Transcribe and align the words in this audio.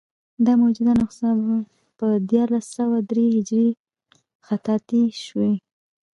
دا 0.45 0.53
موجوده 0.61 0.93
نسخه 0.99 1.29
په 1.97 2.05
دیارلس 2.29 2.65
سوه 2.77 2.97
درې 3.11 3.25
هجري 3.35 3.69
خطاطي 4.45 5.01
شوې. 5.25 5.53